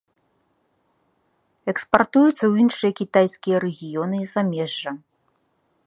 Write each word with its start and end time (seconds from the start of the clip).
Экспартуецца 1.73 2.35
ў 2.47 2.53
іншыя 2.65 2.91
кітайская 3.01 3.57
рэгіёны 3.67 4.15
і 4.25 4.31
замежжа. 4.33 4.91